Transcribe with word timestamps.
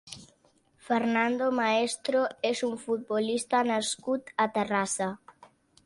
Fernando 0.87 1.49
Maestro 1.59 2.23
és 2.51 2.65
un 2.71 2.75
futbolista 2.87 3.63
nascut 3.71 4.37
a 4.47 4.53
Terrassa. 4.59 5.15